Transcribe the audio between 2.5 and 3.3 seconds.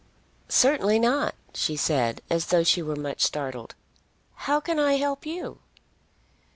she were much